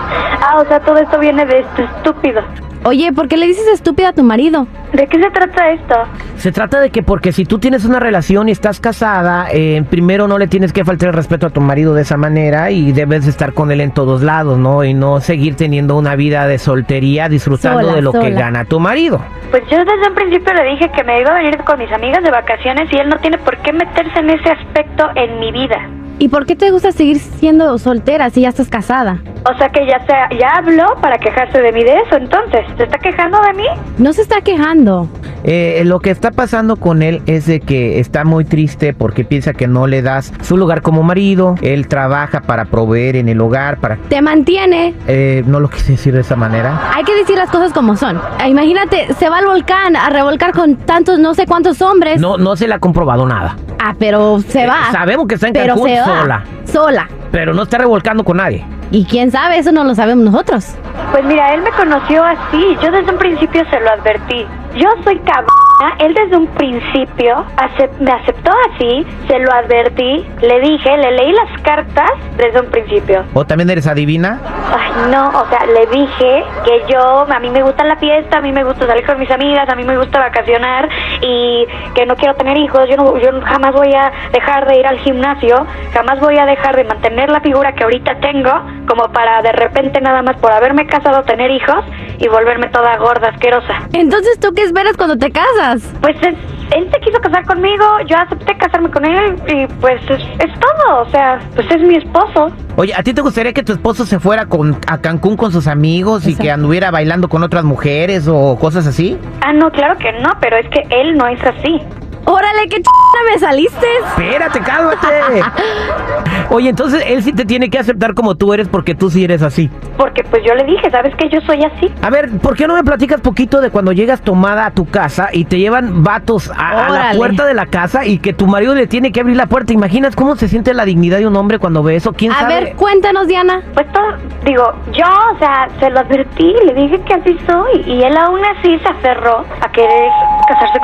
Ah, 0.45 0.61
o 0.61 0.65
sea, 0.67 0.79
todo 0.81 0.97
esto 0.99 1.19
viene 1.19 1.45
de 1.47 1.61
este 1.61 1.85
estúpido. 1.85 2.43
Oye, 2.85 3.13
¿por 3.13 3.29
qué 3.29 3.37
le 3.37 3.47
dices 3.47 3.67
estúpida 3.69 4.09
a 4.09 4.13
tu 4.13 4.25
marido? 4.25 4.67
¿De 4.93 5.07
qué 5.07 5.17
se 5.23 5.31
trata 5.31 5.71
esto? 5.71 5.95
Se 6.37 6.51
trata 6.51 6.81
de 6.81 6.91
que 6.91 7.05
porque 7.05 7.31
si 7.31 7.45
tú 7.45 7.61
tienes 7.61 7.85
una 7.85 8.01
relación 8.01 8.49
y 8.49 8.53
estás 8.53 8.81
casada, 8.81 9.47
eh, 9.53 9.85
primero 9.89 10.27
no 10.27 10.37
le 10.37 10.49
tienes 10.49 10.73
que 10.73 10.85
faltar 10.85 11.11
el 11.11 11.15
respeto 11.15 11.47
a 11.47 11.51
tu 11.51 11.61
marido 11.61 11.95
de 11.95 12.03
esa 12.03 12.17
manera 12.17 12.73
y 12.73 12.91
debes 12.91 13.29
estar 13.29 13.53
con 13.53 13.71
él 13.71 13.81
en 13.81 13.93
todos 13.93 14.23
lados, 14.23 14.59
¿no? 14.59 14.83
Y 14.83 14.95
no 14.95 15.21
seguir 15.21 15.55
teniendo 15.55 15.97
una 15.97 16.17
vida 16.17 16.49
de 16.49 16.59
soltería 16.59 17.29
disfrutando 17.29 17.83
Sola, 17.83 17.95
de 17.95 18.03
lo 18.03 18.13
que 18.13 18.31
gana 18.33 18.65
tu 18.65 18.81
marido. 18.81 19.21
Pues 19.53 19.63
yo 19.71 19.79
desde 19.79 20.09
un 20.09 20.15
principio 20.17 20.53
le 20.53 20.71
dije 20.71 20.91
que 20.91 21.05
me 21.05 21.21
iba 21.21 21.31
a 21.31 21.35
venir 21.35 21.59
con 21.59 21.79
mis 21.79 21.93
amigas 21.93 22.25
de 22.25 22.33
vacaciones 22.33 22.93
y 22.93 22.97
él 22.97 23.09
no 23.09 23.17
tiene 23.19 23.39
por 23.39 23.57
qué 23.59 23.73
meterse 23.73 24.19
en 24.19 24.31
ese 24.31 24.51
aspecto 24.51 25.05
en 25.15 25.39
mi 25.39 25.53
vida. 25.53 25.89
¿Y 26.19 26.29
por 26.29 26.47
qué 26.47 26.57
te 26.57 26.73
gusta 26.73 26.91
seguir 26.91 27.19
siendo 27.19 27.79
soltera 27.79 28.29
si 28.31 28.41
ya 28.41 28.49
estás 28.49 28.69
casada? 28.69 29.21
O 29.45 29.59
sea 29.59 29.69
que 29.71 29.85
ya 29.87 29.99
se, 30.07 30.37
ya 30.39 30.51
habló 30.59 30.87
para 31.01 31.19
quejarse 31.19 31.61
de 31.61 31.73
mí 31.73 31.83
de 31.85 31.97
eso, 31.99 32.17
entonces. 32.17 32.61
¿Se 32.77 32.85
está 32.85 32.99
quejando 32.99 33.39
de 33.43 33.53
mí? 33.55 33.65
No 33.99 34.13
se 34.13 34.23
está 34.23 34.41
quejando. 34.41 35.09
Eh, 35.45 35.83
lo 35.85 35.99
que 35.99 36.11
está 36.11 36.31
pasando 36.31 36.77
con 36.77 37.03
él 37.03 37.21
es 37.27 37.47
de 37.47 37.59
que 37.59 37.99
está 37.99 38.23
muy 38.25 38.45
triste 38.45 38.95
porque 38.95 39.25
piensa 39.25 39.53
que 39.53 39.67
no 39.67 39.89
le 39.89 40.01
das 40.01 40.33
su 40.43 40.57
lugar 40.57 40.83
como 40.83 41.03
marido. 41.03 41.57
Él 41.63 41.89
trabaja 41.89 42.43
para 42.43 42.67
proveer 42.67 43.17
en 43.17 43.29
el 43.29 43.41
hogar, 43.41 43.79
para... 43.79 43.97
Te 44.09 44.23
mantiene. 44.23 44.95
eh, 45.09 45.43
no 45.47 45.59
lo 45.59 45.69
quise 45.69 45.93
decir 45.93 46.15
de 46.15 46.21
esa 46.21 46.37
manera. 46.37 46.81
Hay 46.95 47.03
que 47.03 47.15
decir 47.17 47.37
las 47.37 47.51
cosas 47.51 47.73
como 47.73 47.97
son. 47.97 48.21
Ah, 48.39 48.49
Imagínate, 48.49 49.13
se 49.15 49.29
va 49.29 49.39
al 49.39 49.47
volcán 49.47 49.97
a 49.97 50.09
revolcar 50.11 50.53
con 50.53 50.77
tantos, 50.77 51.19
no 51.19 51.35
sé 51.35 51.47
cuántos 51.47 51.83
hombres. 51.83 52.21
No, 52.21 52.37
no 52.39 52.55
se 52.55 52.69
le 52.69 52.75
ha 52.75 52.79
comprobado 52.79 53.27
nada. 53.27 53.57
Ah, 53.83 53.95
pero 53.99 54.39
se 54.41 54.63
Eh, 54.63 54.67
va. 54.69 54.93
sabemos 54.93 55.27
que 55.27 55.35
está 55.35 55.49
en 55.49 55.53
pero 55.55 55.75
Cancún 55.75 55.89
se 55.89 55.99
va. 55.99 56.05
sola. 56.07 56.45
Sola. 56.65 57.09
Pero 57.33 57.53
no 57.55 57.65
está 57.65 57.79
revolcando 57.79 58.23
con 58.23 58.37
nadie. 58.37 58.65
Y 58.93 59.07
quién 59.07 59.31
sabe, 59.31 59.57
eso 59.57 59.73
no 59.73 59.85
lo 59.85 59.95
sabemos 59.95 60.23
nosotros. 60.27 60.77
Pues 61.13 61.25
mira, 61.25 61.55
él 61.55 61.63
me 61.63 61.71
conoció 61.71 62.23
así. 62.23 62.77
Yo 62.83 62.91
desde 62.91 63.11
un 63.11 63.19
principio 63.19 63.65
se 63.71 63.81
lo 63.81 63.91
advertí. 63.91 64.47
Yo 64.77 64.87
soy 65.03 65.19
cabrona. 65.21 65.62
Él 65.99 66.15
desde 66.15 66.37
un 66.37 66.47
principio 66.49 67.45
acep- 67.57 67.99
me 67.99 68.13
aceptó 68.13 68.51
así. 68.75 69.07
Se 69.29 69.39
lo 69.39 69.53
advertí. 69.53 70.27
Le 70.41 70.61
dije, 70.61 70.97
le 70.97 71.13
leí 71.13 71.33
las 71.33 71.61
cartas 71.63 72.11
desde 72.37 72.61
un 72.61 72.67
principio. 72.71 73.25
¿O 73.35 73.45
también 73.45 73.71
eres 73.71 73.87
adivina? 73.87 74.41
Ay, 74.75 75.11
no, 75.11 75.29
o 75.29 75.47
sea, 75.49 75.67
le 75.67 75.87
dije 75.87 76.45
que 76.65 76.83
yo, 76.93 77.27
a 77.31 77.39
mí 77.41 77.51
me 77.51 77.63
gusta 77.63 77.85
la 77.85 77.97
fiesta, 77.97 78.39
a 78.39 78.41
mí 78.41 78.53
me 78.53 78.65
gusta 78.65 78.87
salir 78.87 79.05
con 79.07 79.19
mis 79.19 79.31
amigas, 79.31 79.69
a 79.69 79.75
mí 79.75 79.85
me 79.85 79.97
gusta 79.99 80.19
vacacionar 80.19 80.89
y 81.21 81.67
que 81.95 82.07
no 82.07 82.17
quiero 82.17 82.35
tener 82.35 82.57
hijos. 82.57 82.89
Yo, 82.89 82.97
no, 82.97 83.19
yo 83.19 83.31
jamás 83.43 83.73
voy 83.73 83.93
a 83.95 84.11
dejar 84.33 84.67
de 84.69 84.79
ir 84.79 84.87
al 84.87 84.99
gimnasio, 84.99 85.67
jamás 85.93 86.21
voy 86.21 86.39
a 86.39 86.47
dejar 86.47 86.77
de 86.77 86.85
mantener 86.85 87.31
la 87.31 87.41
figura 87.41 87.73
que 87.75 87.85
ahorita 87.85 88.19
tengo, 88.21 88.51
como 88.89 89.11
para 89.13 89.43
de 89.43 89.53
repente 89.53 90.01
nada 90.01 90.23
más 90.23 90.37
por 90.37 90.53
haberme 90.53 90.87
casado 90.87 91.23
tener 91.25 91.51
hijos 91.51 91.85
y 92.19 92.29
volverme 92.29 92.69
toda 92.69 92.97
gorda, 92.99 93.29
asquerosa. 93.31 93.75
Entonces, 93.93 94.39
¿tú 94.41 94.53
qué 94.55 94.63
esperas 94.63 94.97
cuando 94.97 95.17
te 95.17 95.31
casas? 95.31 95.72
Pues 96.01 96.17
es- 96.23 96.37
él 96.75 96.89
se 96.91 97.01
quiso 97.01 97.19
casar 97.21 97.45
conmigo, 97.45 97.85
yo 98.07 98.17
acepté 98.17 98.57
casarme 98.57 98.91
con 98.91 99.05
él 99.05 99.37
y 99.49 99.67
pues 99.81 100.01
es, 100.09 100.21
es 100.39 100.51
todo, 100.59 101.03
o 101.03 101.09
sea, 101.11 101.39
pues 101.55 101.71
es 101.71 101.83
mi 101.83 101.97
esposo. 101.97 102.51
Oye, 102.77 102.95
¿a 102.97 103.03
ti 103.03 103.13
te 103.13 103.21
gustaría 103.21 103.53
que 103.53 103.63
tu 103.63 103.73
esposo 103.73 104.07
se 104.07 104.19
fuera 104.19 104.47
con, 104.47 104.77
a 104.87 104.99
Cancún 105.01 105.37
con 105.37 105.53
sus 105.53 105.67
amigos 105.67 106.27
y 106.27 106.35
que 106.37 106.51
anduviera 106.51 106.91
bailando 106.91 107.29
con 107.29 107.43
otras 107.43 107.65
mujeres 107.65 108.27
o 108.29 108.57
cosas 108.59 108.87
así? 108.87 109.19
Ah, 109.43 109.53
no, 109.53 109.71
claro 109.71 109.99
que 109.99 110.13
no, 110.13 110.31
pero 110.41 110.57
es 110.57 110.67
que 110.71 110.83
él 110.91 111.15
no 111.17 111.27
es 111.27 111.41
así. 111.45 111.81
Órale, 112.25 112.69
qué 112.69 112.81
ch... 112.81 112.87
me 113.33 113.39
saliste. 113.39 113.87
Espérate, 114.07 114.61
cálmate. 114.61 115.07
Oye, 116.51 116.69
entonces 116.71 117.03
él 117.07 117.23
sí 117.23 117.33
te 117.33 117.45
tiene 117.45 117.71
que 117.71 117.79
aceptar 117.79 118.15
como 118.15 118.35
tú 118.37 118.53
eres 118.53 118.69
porque 118.69 118.95
tú 118.95 119.11
sí 119.11 119.25
eres 119.25 119.43
así. 119.43 119.71
Porque 119.97 120.23
pues 120.25 120.43
yo 120.47 120.55
le 120.55 120.65
dije, 120.65 120.91
¿sabes 120.91 121.15
que 121.17 121.29
Yo 121.29 121.41
soy 121.43 121.61
así. 121.65 121.93
A 122.03 122.11
ver, 122.11 122.31
¿por 122.39 122.57
qué 122.57 122.67
no 122.67 122.75
me 122.75 122.85
platicas 122.85 123.21
poquito 123.21 123.61
de 123.61 123.71
cuando 123.71 123.93
llegas 123.93 124.21
tomada 124.23 124.67
a 124.67 124.71
tu 124.71 124.87
casa 124.89 125.29
y 125.33 125.45
te 125.47 125.59
llevan 125.59 126.03
vatos 126.05 126.51
a, 126.57 126.87
a 126.87 126.91
la 126.91 127.13
puerta 127.17 127.45
de 127.47 127.55
la 127.55 127.67
casa 127.67 128.05
y 128.07 128.19
que 128.19 128.33
tu 128.33 128.47
marido 128.47 128.75
le 128.75 128.87
tiene 128.87 129.13
que 129.13 129.21
abrir 129.21 129.37
la 129.37 129.47
puerta? 129.47 129.73
¿Imaginas 129.73 130.15
cómo 130.17 130.37
se 130.37 130.49
siente 130.49 130.75
la 130.75 130.85
dignidad 130.85 131.19
de 131.19 131.27
un 131.27 131.37
hombre 131.37 131.59
cuando 131.59 131.83
ve 131.83 131.97
eso? 131.97 132.13
¿Quién 132.13 132.33
A 132.33 132.41
sabe? 132.41 132.55
ver, 132.55 132.77
cuéntanos, 132.77 133.27
Diana. 133.27 133.63
Pues 133.75 133.91
todo, 133.93 134.05
digo, 134.45 134.73
yo, 134.93 135.05
o 135.35 135.39
sea, 135.39 135.69
se 135.81 135.91
lo 135.91 136.01
advertí, 136.01 136.55
le 136.67 136.75
dije 136.75 137.01
que 137.03 137.15
así 137.15 137.39
soy. 137.49 137.83
Y 137.87 138.03
él 138.03 138.17
aún 138.17 138.41
así 138.59 138.79
se 138.79 138.89
aferró 138.89 139.45
a 139.61 139.73
querer 139.73 140.11
casarse. 140.49 140.79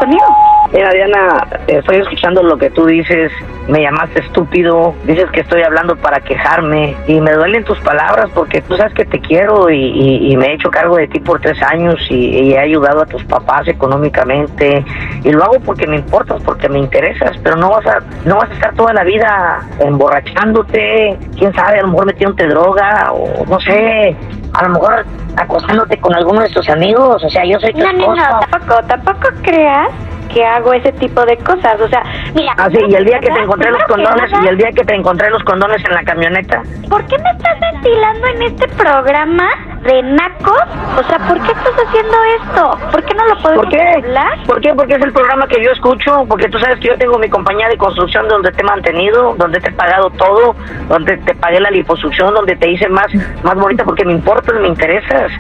Mira, 0.93 1.07
Diana, 1.07 1.47
estoy 1.67 1.97
escuchando 1.97 2.43
lo 2.43 2.57
que 2.57 2.71
tú 2.71 2.87
dices. 2.87 3.31
Me 3.69 3.83
llamaste 3.83 4.21
estúpido. 4.21 4.95
Dices 5.05 5.31
que 5.31 5.41
estoy 5.41 5.63
hablando 5.63 5.95
para 5.97 6.21
quejarme. 6.21 6.97
Y 7.07 7.21
me 7.21 7.33
duelen 7.33 7.65
tus 7.65 7.79
palabras 7.81 8.31
porque 8.35 8.63
tú 8.63 8.75
sabes 8.77 8.95
que 8.95 9.05
te 9.05 9.21
quiero 9.21 9.69
y, 9.71 9.77
y- 9.79 10.33
y 10.33 10.37
me 10.39 10.47
he 10.47 10.53
hecho 10.55 10.71
cargo 10.71 10.97
de 10.97 11.07
ti 11.09 11.21
por 11.21 11.41
tres 11.41 11.63
años 11.63 11.97
y, 12.09 12.15
y 12.15 12.53
he 12.55 12.59
ayudado 12.59 13.03
a 13.03 13.07
tus 13.07 13.23
papás 13.25 13.69
económicamente. 13.69 14.83
Y 15.25 15.31
lo 15.33 15.45
hago 15.45 15.61
porque 15.61 15.87
me 15.87 15.97
importas, 15.97 16.43
porque 16.43 16.69
me 16.69 16.79
interesas. 16.79 17.37
Pero 17.43 17.57
no 17.57 17.71
vas 17.71 17.87
a, 17.87 17.99
no 18.25 18.37
vas 18.37 18.51
a 18.51 18.55
estar 18.55 18.75
toda 18.75 18.93
la 18.95 19.05
vida 19.05 19.61
emborrachándote. 19.81 21.19
Quién 21.37 21.53
sabe, 21.55 21.79
a 21.79 21.83
lo 21.83 21.89
mejor 21.89 22.07
metiéndote 22.07 22.47
droga 22.47 23.13
o 23.13 23.45
no 23.47 23.61
sé. 23.61 24.17
A 24.55 24.63
lo 24.65 24.71
mejor 24.71 25.05
acostándote 25.37 25.99
con 25.99 26.15
alguno 26.15 26.41
de 26.41 26.49
tus 26.49 26.69
amigos. 26.71 27.23
O 27.23 27.29
sea, 27.29 27.45
yo 27.45 27.61
soy 27.61 27.73
tu 27.75 27.81
No, 27.81 27.93
no, 27.93 28.15
no, 28.15 28.41
tampoco, 28.51 28.83
tampoco 28.89 29.29
creas 29.43 29.89
que 30.29 30.45
hago 30.45 30.73
ese 30.73 30.93
tipo 30.93 31.25
de 31.25 31.37
cosas. 31.39 31.81
O 31.81 31.89
sea, 31.89 32.03
mira. 32.35 32.53
Ah, 32.57 32.69
sí, 32.71 32.79
y 32.89 32.95
el 32.95 33.05
día 33.05 33.19
que 33.21 33.31
te 33.31 33.41
encontré 33.41 33.71
los 33.71 33.83
condones, 33.85 34.31
y 34.45 34.47
el 34.47 34.57
día 34.59 34.71
que 34.73 34.85
te 34.85 34.95
encontré 34.95 35.31
los 35.31 35.43
condones 35.45 35.85
en 35.85 35.95
la 35.95 36.03
camioneta, 36.05 36.63
¿Por 36.89 37.05
qué 37.07 37.17
me 37.19 37.31
estás 37.31 37.59
ventilando 37.61 38.27
en 38.29 38.43
este 38.43 38.69
programa 38.69 39.49
de 39.83 40.03
nacos? 40.03 40.63
O 40.99 41.03
sea, 41.09 41.19
¿por 41.27 41.41
qué 41.43 41.53
estás 41.53 41.75
haciendo 41.87 42.17
esto? 42.43 42.79
¿Por 42.91 43.05
qué 43.05 43.15
no 43.15 43.27
lo 43.27 43.37
podemos 43.43 43.65
¿Por 43.67 43.69
qué? 43.75 43.81
hablar? 43.83 44.39
¿Por 44.47 44.61
qué? 44.61 44.75
Porque 44.75 44.95
es 44.95 45.03
el 45.03 45.13
programa 45.13 45.47
que 45.47 45.63
yo 45.63 45.71
escucho, 45.71 46.25
porque 46.29 46.49
tú 46.49 46.59
sabes 46.59 46.79
que 46.81 46.89
yo 46.89 46.99
tengo 46.99 47.19
mi 47.19 47.29
compañía 47.29 47.69
de 47.69 47.77
construcción 47.77 48.27
donde 48.29 48.51
te 48.53 48.63
he 48.63 48.65
mantenido, 48.65 49.35
donde 49.37 49.61
te 49.61 49.69
he 49.69 49.73
pagado 49.73 50.11
todo, 50.11 50.55
donde 50.89 51.17
te 51.19 51.35
pagué 51.35 51.61
la 51.61 51.71
liposucción, 51.71 52.35
donde 52.35 52.57
te 52.57 52.71
hice 52.71 52.89
más, 52.89 53.07
más 53.43 53.55
bonita 53.55 53.85
porque 53.85 54.05
me 54.05 54.13
importas, 54.13 54.55
me 54.61 54.69
interesas. 54.69 55.31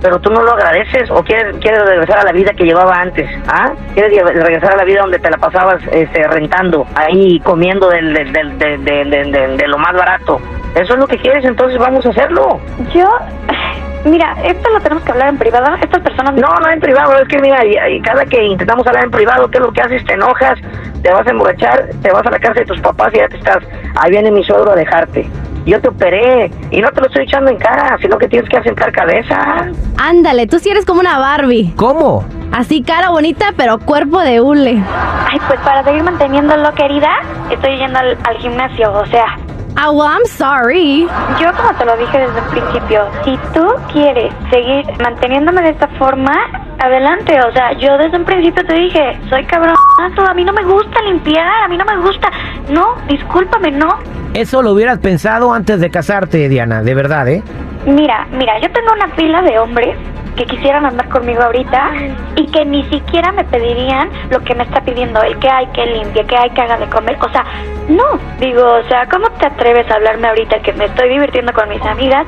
Pero 0.00 0.18
tú 0.20 0.30
no 0.30 0.42
lo 0.42 0.52
agradeces 0.52 1.10
o 1.10 1.22
quieres, 1.24 1.56
quieres 1.60 1.84
regresar 1.84 2.20
a 2.20 2.24
la 2.24 2.32
vida 2.32 2.52
que 2.52 2.64
llevaba 2.64 2.94
antes, 3.00 3.28
¿ah? 3.48 3.72
¿Quieres 3.94 4.12
regresar 4.24 4.74
a 4.74 4.76
la 4.76 4.84
vida 4.84 5.00
donde 5.00 5.18
te 5.18 5.28
la 5.30 5.38
pasabas 5.38 5.82
este, 5.90 6.22
rentando, 6.28 6.86
ahí 6.94 7.40
comiendo 7.40 7.88
del, 7.88 8.14
del, 8.14 8.32
del- 8.58 8.84
de, 8.84 9.56
de- 9.56 9.66
lo 9.68 9.76
más 9.78 9.92
barato? 9.94 10.40
Eso 10.74 10.92
es 10.94 10.98
lo 11.00 11.06
que 11.08 11.16
quieres, 11.18 11.44
entonces 11.44 11.78
vamos 11.78 12.06
a 12.06 12.10
hacerlo. 12.10 12.60
Yo, 12.94 13.08
mira, 14.04 14.36
esto 14.44 14.70
lo 14.70 14.80
tenemos 14.80 15.02
que 15.02 15.10
hablar 15.12 15.30
en 15.30 15.38
privado. 15.38 15.74
Estas 15.82 16.00
personas 16.02 16.34
No, 16.34 16.48
no 16.60 16.70
en 16.70 16.78
privado, 16.80 17.18
es 17.18 17.26
que 17.28 17.38
mira, 17.40 17.58
cada 18.04 18.24
que 18.24 18.44
intentamos 18.44 18.86
hablar 18.86 19.04
en 19.04 19.10
privado, 19.10 19.50
¿qué 19.50 19.58
es 19.58 19.64
lo 19.64 19.72
que 19.72 19.80
haces? 19.80 20.04
Te 20.04 20.14
enojas, 20.14 20.58
te 21.02 21.10
vas 21.10 21.26
a 21.26 21.30
emborrachar, 21.30 21.86
te 22.02 22.10
vas 22.12 22.24
a 22.24 22.30
la 22.30 22.38
casa 22.38 22.60
de 22.60 22.66
tus 22.66 22.80
papás 22.80 23.12
y 23.14 23.18
ya 23.18 23.28
te 23.28 23.36
estás. 23.38 23.58
Ahí 23.96 24.10
viene 24.12 24.30
mi 24.30 24.44
suegro 24.44 24.70
a 24.70 24.76
dejarte. 24.76 25.28
Yo 25.68 25.78
te 25.82 25.88
operé 25.88 26.50
y 26.70 26.80
no 26.80 26.90
te 26.92 27.02
lo 27.02 27.08
estoy 27.08 27.24
echando 27.24 27.50
en 27.50 27.58
cara, 27.58 27.98
sino 28.00 28.16
que 28.16 28.26
tienes 28.26 28.48
que 28.48 28.56
asentar 28.56 28.90
cabeza. 28.90 29.68
Ándale, 29.98 30.46
tú 30.46 30.58
sí 30.58 30.70
eres 30.70 30.86
como 30.86 31.00
una 31.00 31.18
Barbie. 31.18 31.74
¿Cómo? 31.76 32.24
Así 32.52 32.82
cara 32.82 33.10
bonita, 33.10 33.52
pero 33.54 33.78
cuerpo 33.78 34.18
de 34.20 34.40
hule. 34.40 34.82
Ay, 35.30 35.38
pues 35.46 35.60
para 35.60 35.84
seguir 35.84 36.02
manteniéndolo, 36.02 36.72
querida, 36.72 37.10
estoy 37.50 37.76
yendo 37.76 37.98
al, 37.98 38.16
al 38.24 38.38
gimnasio. 38.38 38.90
O 38.94 39.04
sea, 39.08 39.36
Ah, 39.80 39.92
well, 39.92 40.08
I'm 40.08 40.26
sorry. 40.26 41.06
yo 41.40 41.52
como 41.56 41.72
te 41.78 41.84
lo 41.84 41.96
dije 41.96 42.18
desde 42.18 42.36
el 42.40 42.44
principio, 42.46 43.08
si 43.24 43.38
tú 43.54 43.64
quieres 43.92 44.34
seguir 44.50 44.84
manteniéndome 45.00 45.62
de 45.62 45.70
esta 45.70 45.86
forma, 45.98 46.32
adelante. 46.80 47.38
O 47.46 47.52
sea, 47.52 47.72
yo 47.74 47.96
desde 47.96 48.16
un 48.16 48.24
principio 48.24 48.66
te 48.66 48.74
dije, 48.74 49.20
soy 49.30 49.44
cabrón, 49.44 49.76
a 50.28 50.34
mí 50.34 50.44
no 50.44 50.52
me 50.52 50.64
gusta 50.64 51.00
limpiar, 51.02 51.62
a 51.62 51.68
mí 51.68 51.76
no 51.76 51.84
me 51.84 51.96
gusta. 51.98 52.28
No, 52.70 52.96
discúlpame, 53.06 53.70
no. 53.70 54.00
Eso 54.34 54.62
lo 54.62 54.72
hubieras 54.72 54.98
pensado 54.98 55.52
antes 55.52 55.78
de 55.78 55.90
casarte, 55.90 56.48
Diana, 56.48 56.82
de 56.82 56.94
verdad, 56.94 57.28
¿eh? 57.28 57.44
Mira, 57.86 58.26
mira, 58.32 58.58
yo 58.58 58.72
tengo 58.72 58.92
una 58.92 59.14
pila 59.14 59.42
de 59.42 59.60
hombres 59.60 59.96
que 60.38 60.46
quisieran 60.46 60.86
andar 60.86 61.08
conmigo 61.08 61.42
ahorita 61.42 61.90
y 62.36 62.46
que 62.46 62.64
ni 62.64 62.84
siquiera 62.84 63.32
me 63.32 63.42
pedirían 63.44 64.08
lo 64.30 64.38
que 64.40 64.54
me 64.54 64.62
está 64.62 64.80
pidiendo 64.80 65.20
él, 65.22 65.36
que 65.40 65.48
hay 65.48 65.66
que 65.74 65.84
limpie, 65.84 66.24
que 66.26 66.36
hay 66.36 66.50
que 66.50 66.62
haga 66.62 66.76
de 66.78 66.88
comer. 66.88 67.18
O 67.20 67.28
sea, 67.30 67.44
no, 67.88 68.04
digo, 68.38 68.62
o 68.62 68.82
sea, 68.84 69.06
¿cómo 69.08 69.28
te 69.30 69.46
atreves 69.46 69.90
a 69.90 69.94
hablarme 69.94 70.28
ahorita 70.28 70.60
que 70.60 70.72
me 70.74 70.84
estoy 70.84 71.08
divirtiendo 71.08 71.52
con 71.52 71.68
mis 71.68 71.82
amigas? 71.84 72.24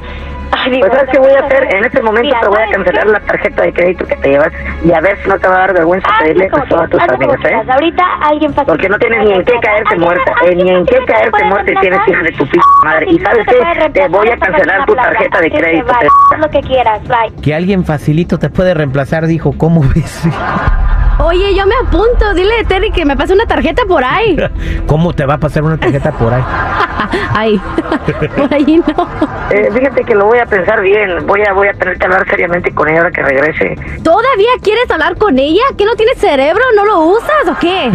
Pues 0.65 0.93
¿sabes 0.93 1.11
qué 1.11 1.19
voy 1.19 1.33
a 1.33 1.47
hacer? 1.47 1.75
En 1.75 1.85
este 1.85 2.03
momento 2.03 2.37
te 2.41 2.49
voy 2.49 2.61
a 2.61 2.67
¿sabes 2.67 2.71
cancelar 2.71 3.07
la 3.07 3.21
tarjeta 3.21 3.63
de 3.63 3.73
crédito 3.73 4.07
que 4.07 4.17
te 4.17 4.29
llevas 4.29 4.53
y 4.85 4.93
a 4.93 5.01
ver 5.01 5.17
si 5.23 5.29
no 5.29 5.39
te 5.39 5.49
va 5.49 5.55
a 5.55 5.59
dar 5.59 5.75
vergüenza 5.75 6.09
Hazlo 6.09 6.19
pedirle 6.19 6.49
como 6.51 6.65
a 6.83 6.89
tus 6.89 7.01
amigas, 7.01 7.41
¿eh? 7.45 7.71
Ahorita 7.71 8.05
alguien. 8.23 8.53
Porque 8.55 8.89
no 8.89 8.99
tienes 8.99 9.25
ni 9.25 9.33
en 9.33 9.45
qué 9.45 9.55
caerte 9.61 9.97
muerta, 9.97 10.33
eh, 10.45 10.55
ni 10.55 10.71
en 10.71 10.85
qué 10.87 10.99
caerte 11.07 11.45
muerta 11.45 11.73
y 11.73 11.77
tienes 11.77 12.01
hija 12.09 12.23
de 12.23 12.33
tu 12.33 12.47
p 12.47 12.59
madre. 12.85 13.07
Y 13.11 13.19
sabes 13.21 13.47
qué, 13.47 13.91
te 13.91 14.09
voy 14.09 14.29
a 14.29 14.37
cancelar 14.37 14.87
tu 14.87 14.95
tarjeta 14.95 15.41
de 15.41 15.51
crédito. 15.51 15.93
Haz 15.93 16.41
lo 16.41 16.51
que 16.51 16.61
quieras, 16.61 17.01
bye. 17.05 17.43
Que 17.43 17.55
alguien 17.55 17.85
facilito 17.85 18.39
te 18.39 18.51
puede 18.51 18.75
reemplazar, 18.75 19.27
dijo, 19.27 19.55
¿cómo 19.57 19.83
ves? 19.95 20.29
Oye, 21.23 21.55
yo 21.55 21.67
me 21.67 21.75
apunto. 21.75 22.35
Dile 22.35 22.61
a 22.61 22.65
Terry 22.65 22.91
que 22.91 23.05
me 23.05 23.17
pase 23.17 23.35
una 23.35 23.45
tarjeta 23.47 23.83
por 23.87 24.03
ahí. 24.03 24.37
¿Cómo 24.87 25.13
te 25.13 25.27
va 25.27 25.35
a 25.35 25.39
pasar 25.39 25.63
una 25.63 25.77
tarjeta 25.77 26.13
por 26.13 26.33
ahí? 26.33 26.43
Ay, 27.35 27.61
por 28.37 28.55
ahí 28.55 28.83
no. 28.87 29.09
Eh, 29.51 29.69
fíjate 29.73 30.05
que 30.05 30.15
lo 30.15 30.27
voy 30.27 30.39
a 30.39 30.47
pensar 30.47 30.81
bien. 30.81 31.27
Voy 31.27 31.43
a 31.43 31.53
voy 31.53 31.69
a 31.69 31.75
tener 31.75 31.99
que 31.99 32.05
hablar 32.07 32.27
seriamente 32.29 32.73
con 32.73 32.89
ella 32.89 32.99
ahora 32.99 33.11
que 33.11 33.23
regrese. 33.23 33.77
¿Todavía 34.03 34.51
quieres 34.63 34.91
hablar 34.91 35.17
con 35.17 35.39
ella? 35.39 35.63
¿Que 35.77 35.85
no 35.85 35.95
tienes 35.95 36.19
cerebro? 36.19 36.63
¿No 36.75 36.85
lo 36.87 37.01
usas 37.01 37.49
o 37.49 37.59
qué? 37.61 37.91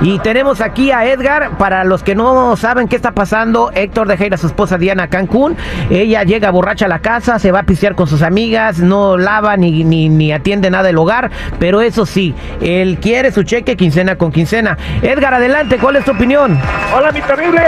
Y 0.00 0.20
tenemos 0.20 0.60
aquí 0.60 0.92
a 0.92 1.04
Edgar, 1.06 1.58
para 1.58 1.82
los 1.82 2.04
que 2.04 2.14
no 2.14 2.54
saben 2.54 2.86
qué 2.86 2.94
está 2.94 3.12
pasando, 3.12 3.72
Héctor 3.74 4.06
deja 4.06 4.26
ir 4.26 4.34
a 4.34 4.36
su 4.36 4.46
esposa 4.46 4.78
Diana 4.78 5.04
a 5.04 5.08
Cancún, 5.08 5.56
ella 5.90 6.22
llega 6.22 6.52
borracha 6.52 6.84
a 6.84 6.88
la 6.88 7.00
casa, 7.00 7.40
se 7.40 7.50
va 7.50 7.60
a 7.60 7.62
pistear 7.64 7.96
con 7.96 8.06
sus 8.06 8.22
amigas, 8.22 8.78
no 8.78 9.16
lava 9.16 9.56
ni, 9.56 9.82
ni, 9.82 10.08
ni 10.08 10.32
atiende 10.32 10.70
nada 10.70 10.84
del 10.84 10.98
hogar, 10.98 11.32
pero 11.58 11.80
eso 11.80 12.06
sí, 12.06 12.32
él 12.60 12.98
quiere 13.00 13.30
su 13.32 13.42
cheque 13.42 13.76
quincena 13.76 14.16
con 14.16 14.32
quincena. 14.32 14.76
Edgar, 15.02 15.34
adelante, 15.34 15.78
¿cuál 15.78 15.96
es 15.96 16.04
tu 16.04 16.12
opinión? 16.12 16.58
Hola, 16.94 17.12
mi 17.12 17.20
terrible. 17.22 17.60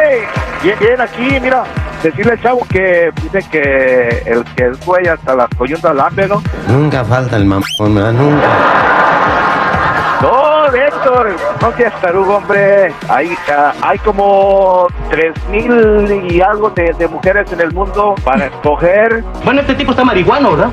Bien, 0.62 0.76
bien, 0.78 1.00
aquí, 1.00 1.40
mira, 1.40 1.64
decirle 2.02 2.32
al 2.32 2.42
chavo 2.42 2.66
que 2.70 3.10
dice 3.22 3.44
que 3.50 4.22
el 4.26 4.44
que 4.56 4.66
es 4.68 4.84
güey 4.84 5.06
hasta 5.06 5.34
las 5.34 5.48
coyuntas 5.56 5.94
lambe, 5.94 6.26
¿no? 6.28 6.42
Nunca 6.68 7.04
falta 7.04 7.36
el 7.36 7.44
mamón, 7.46 7.94
¿verdad? 7.94 8.12
Nunca. 8.12 8.46
No, 10.20 10.66
Héctor, 10.66 11.34
no 11.62 11.72
seas 11.78 11.98
tarugo, 12.02 12.36
hombre. 12.36 12.92
Hay, 13.08 13.34
hay 13.80 13.98
como 14.00 14.86
tres 15.08 15.32
mil 15.48 16.26
y 16.30 16.42
algo 16.42 16.68
de, 16.70 16.92
de 16.98 17.08
mujeres 17.08 17.50
en 17.52 17.60
el 17.60 17.72
mundo 17.72 18.14
para 18.22 18.46
escoger. 18.46 19.24
Bueno, 19.44 19.62
este 19.62 19.74
tipo 19.74 19.92
está 19.92 20.04
marihuano, 20.04 20.50
¿verdad? 20.50 20.72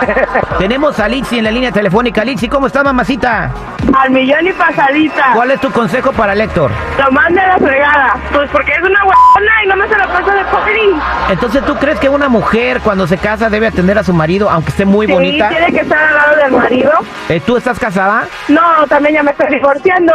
Tenemos 0.58 0.98
a 0.98 1.08
Litsi 1.08 1.38
en 1.38 1.44
la 1.44 1.50
línea 1.50 1.72
telefónica. 1.72 2.24
Litsi, 2.24 2.48
¿cómo 2.48 2.66
está, 2.66 2.82
mamacita? 2.82 3.50
Al 3.98 4.10
millón 4.10 4.46
y 4.46 4.52
pasadita. 4.52 5.32
¿Cuál 5.34 5.50
es 5.52 5.60
tu 5.60 5.70
consejo 5.70 6.12
para 6.12 6.32
el 6.34 6.40
Héctor? 6.40 6.70
Lo 7.02 7.10
mande 7.12 7.40
a 7.40 7.48
la 7.48 7.58
fregada. 7.58 8.14
Pues 8.32 8.50
porque 8.50 8.72
es 8.72 8.80
una 8.82 9.00
huevona 9.04 9.64
y 9.64 9.68
no 9.68 9.76
me 9.76 9.88
se 9.88 9.96
la 9.96 10.06
pasa 10.08 10.34
de 10.34 10.44
party. 10.44 11.30
Entonces, 11.30 11.64
¿tú 11.64 11.74
crees 11.76 11.98
que 11.98 12.08
una 12.08 12.28
mujer 12.28 12.80
cuando 12.80 13.06
se 13.06 13.18
casa 13.18 13.48
debe 13.48 13.66
atender 13.68 13.98
a 13.98 14.04
su 14.04 14.12
marido, 14.12 14.50
aunque 14.50 14.70
esté 14.70 14.84
muy 14.84 15.06
Sí, 15.06 15.12
bonita? 15.12 15.48
tiene 15.48 15.72
que 15.72 15.80
estar 15.80 15.98
al 16.02 16.14
lado 16.14 16.36
del 16.36 16.52
marido. 16.52 16.92
Eh, 17.28 17.40
¿Tú 17.44 17.56
estás 17.56 17.78
casada? 17.78 18.26
No, 18.48 18.86
también 18.88 19.14
ya 19.16 19.22
me 19.22 19.30
estoy 19.30 19.48
divorciando. 19.48 20.12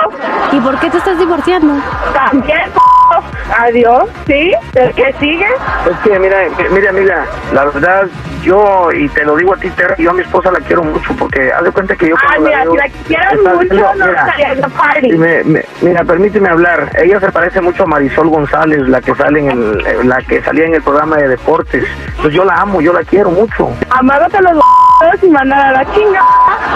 ¿Y 0.52 0.60
por 0.60 0.78
qué 0.80 0.90
te 0.90 0.98
estás 0.98 1.18
divorciando? 1.18 1.74
También, 2.14 2.62
p***. 2.74 2.80
Adiós, 3.60 4.06
¿sí? 4.28 4.54
¿El 4.76 4.94
que 4.94 5.14
sigue? 5.20 5.46
Es 5.90 5.98
que 6.04 6.20
mira, 6.20 6.38
mira, 6.72 6.92
mira, 6.92 7.26
la 7.54 7.66
verdad, 7.66 8.08
yo, 8.42 8.90
y 8.92 9.08
te 9.10 9.24
lo 9.26 9.36
digo 9.36 9.54
a 9.54 9.58
ti, 9.58 9.70
Terry, 9.72 10.04
yo 10.04 10.12
a 10.12 10.14
mi 10.14 10.22
esposa 10.22 10.52
la 10.52 10.60
quiero 10.60 10.84
mucho 10.84 11.14
porque 11.18 11.52
haz 11.52 11.64
de 11.64 11.72
cuenta 11.72 11.96
que 11.96 12.10
yo 12.10 12.16
Ay, 12.20 12.28
cuando 12.28 12.46
mira, 12.50 12.64
veo- 12.64 12.72
si 12.72 12.78
la 12.78 12.90
quisieras 12.90 13.34
está 13.34 13.54
mucho, 13.54 13.74
no 13.76 13.94
mira, 14.06 14.20
estaría 14.26 14.52
en 14.54 14.62
la 14.62 14.68
party. 14.70 15.12
Me- 15.14 15.44
me- 15.44 15.66
mira, 15.82 16.04
permíteme 16.04 16.50
hablar. 16.50 16.90
Ella 17.02 17.20
se 17.20 17.32
parece 17.32 17.62
mucho 17.62 17.84
a 17.84 17.86
Marisol 17.88 18.30
González, 18.30 18.80
la 18.88 19.02
que 19.02 19.14
sale 19.16 19.40
en 19.40 19.52
el, 19.52 19.86
eh, 19.88 20.04
la 20.04 20.18
que 20.22 20.42
salía 20.42 20.66
en 20.66 20.76
el 20.76 20.82
programa 20.82 21.18
de 21.18 21.28
deportes. 21.30 21.86
Entonces 22.10 22.34
yo 22.34 22.44
la 22.44 22.56
amo, 22.56 22.82
yo 22.82 22.92
la 22.94 23.04
quiero 23.04 23.30
mucho. 23.32 23.70
Amárrate 23.90 24.42
los 24.42 24.54
y 25.22 25.30
mandar 25.30 25.68
a 25.68 25.72
la 25.72 25.94
chinga 25.94 26.22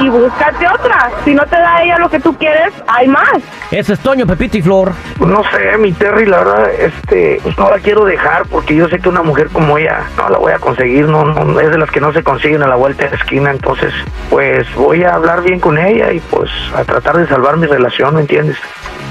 y 0.01 0.09
búscate 0.09 0.67
otra. 0.67 1.09
Si 1.23 1.33
no 1.33 1.43
te 1.45 1.55
da 1.55 1.83
ella 1.83 1.97
lo 1.97 2.09
que 2.09 2.19
tú 2.19 2.35
quieres, 2.37 2.73
hay 2.87 3.07
más. 3.07 3.31
Eso 3.71 3.93
es 3.93 3.99
Toño, 3.99 4.25
Pepito 4.25 4.57
y 4.57 4.61
Flor. 4.61 4.91
Pues 5.17 5.29
no 5.29 5.43
sé, 5.51 5.77
mi 5.77 5.91
Terry, 5.93 6.25
la 6.25 6.39
verdad, 6.39 6.71
este, 6.71 7.39
pues 7.43 7.57
no 7.57 7.69
la 7.69 7.79
quiero 7.79 8.05
dejar 8.05 8.45
porque 8.47 8.75
yo 8.75 8.87
sé 8.89 8.99
que 8.99 9.09
una 9.09 9.23
mujer 9.23 9.49
como 9.49 9.77
ella 9.77 10.03
no 10.17 10.29
la 10.29 10.37
voy 10.37 10.53
a 10.53 10.59
conseguir, 10.59 11.07
no, 11.07 11.25
no, 11.25 11.59
es 11.59 11.69
de 11.69 11.77
las 11.77 11.89
que 11.91 11.99
no 11.99 12.13
se 12.13 12.23
consiguen 12.23 12.63
a 12.63 12.67
la 12.67 12.75
vuelta 12.75 13.05
de 13.05 13.11
la 13.11 13.17
esquina, 13.17 13.51
entonces, 13.51 13.93
pues 14.29 14.73
voy 14.75 15.03
a 15.03 15.15
hablar 15.15 15.41
bien 15.41 15.59
con 15.59 15.77
ella 15.77 16.11
y 16.11 16.19
pues 16.19 16.49
a 16.75 16.83
tratar 16.83 17.17
de 17.17 17.27
salvar 17.27 17.57
mi 17.57 17.67
relación, 17.67 18.15
¿me 18.15 18.21
entiendes? 18.21 18.57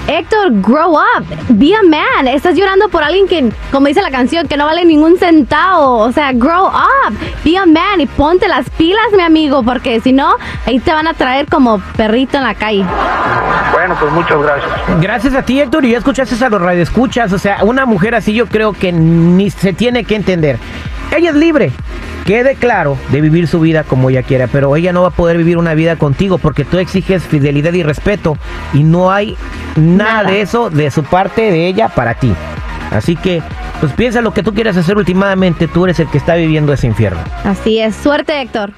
Héctor, 0.09 0.53
grow 0.63 0.93
up. 0.93 1.25
Be 1.49 1.75
a 1.75 1.83
man. 1.83 2.29
Estás 2.29 2.55
llorando 2.57 2.89
por 2.89 3.03
alguien 3.03 3.27
que, 3.27 3.51
como 3.73 3.89
dice 3.89 4.03
la 4.03 4.11
canción, 4.11 4.47
que 4.47 4.57
no 4.57 4.65
vale 4.65 4.85
ningún 4.85 5.19
centavo. 5.19 5.99
O 5.99 6.13
sea, 6.13 6.33
grow 6.33 6.67
up. 6.67 7.15
Be 7.45 7.57
a 7.57 7.67
man 7.67 8.01
y 8.01 8.07
ponte 8.07 8.47
las 8.47 8.71
pilas, 8.71 9.07
mi 9.17 9.23
amigo, 9.23 9.63
porque 9.63 10.01
si 10.01 10.13
no, 10.13 10.37
ahí 10.65 10.79
te 10.79 10.93
van 10.93 11.09
a 11.09 11.15
traer 11.15 11.47
como 11.47 11.81
perrito 11.97 12.37
en 12.37 12.45
la 12.45 12.55
calle. 12.55 12.85
Bueno, 13.73 13.97
pues 13.99 14.13
muchas 14.13 14.41
gracias. 14.41 15.01
Gracias 15.01 15.35
a 15.35 15.43
ti, 15.43 15.61
Héctor, 15.61 15.85
y 15.85 15.91
ya 15.91 15.99
escuchaste 15.99 16.45
a 16.45 16.49
los 16.49 16.63
radioescuchas. 16.63 17.33
O 17.33 17.39
sea, 17.39 17.59
una 17.63 17.85
mujer 17.85 18.15
así 18.15 18.33
yo 18.33 18.47
creo 18.47 18.73
que 18.73 18.93
ni 18.93 19.51
se 19.51 19.73
tiene 19.73 20.05
que 20.05 20.15
entender. 20.15 20.59
Ella 21.15 21.31
es 21.31 21.37
libre. 21.37 21.73
Quede 22.25 22.57
claro 22.57 22.99
de 23.13 23.21
vivir 23.21 23.47
su 23.47 23.61
vida 23.61 23.85
como 23.85 24.11
ella 24.11 24.23
quiera, 24.25 24.49
pero 24.49 24.75
ella 24.75 24.93
no 24.93 25.03
va 25.03 25.09
a 25.09 25.13
poder 25.13 25.37
vivir 25.39 25.59
una 25.59 25.75
vida 25.75 25.97
contigo 25.97 26.39
porque 26.39 26.65
tú 26.65 26.79
exiges 26.79 27.23
fidelidad 27.23 27.73
y 27.73 27.85
respeto 27.85 28.37
y 28.75 28.83
no 28.83 29.13
hay 29.13 29.37
nada, 29.77 30.23
Nada. 30.23 30.31
de 30.31 30.41
eso 30.41 30.69
de 30.71 30.91
su 30.91 31.05
parte 31.05 31.43
de 31.53 31.69
ella 31.69 31.89
para 31.89 32.15
ti. 32.15 32.33
Así 32.91 33.15
que, 33.17 33.43
pues 33.81 33.93
piensa 33.93 34.23
lo 34.23 34.33
que 34.35 34.43
tú 34.43 34.55
quieras 34.55 34.77
hacer 34.77 34.97
últimamente, 34.97 35.69
tú 35.69 35.85
eres 35.85 36.01
el 36.01 36.09
que 36.09 36.19
está 36.19 36.35
viviendo 36.35 36.73
ese 36.73 36.89
infierno. 36.89 37.21
Así 37.45 37.79
es. 37.79 37.95
Suerte, 37.95 38.41
Héctor. 38.41 38.73